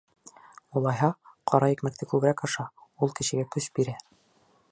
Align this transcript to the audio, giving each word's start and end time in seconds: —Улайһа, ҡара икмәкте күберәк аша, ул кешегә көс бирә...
—Улайһа, 0.79 1.09
ҡара 1.51 1.69
икмәкте 1.75 2.09
күберәк 2.15 2.43
аша, 2.49 2.67
ул 3.07 3.15
кешегә 3.21 3.47
көс 3.57 3.69
бирә... 3.81 3.97